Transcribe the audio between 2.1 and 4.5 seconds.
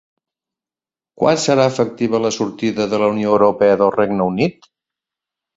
la sortida de la Unió Europea del Regne